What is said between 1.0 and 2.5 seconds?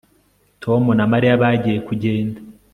Mariya bagiye kugenda